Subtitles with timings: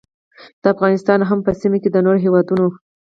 [0.61, 2.67] د افغانستان او هم په سیمه کې د نورو هیوادونو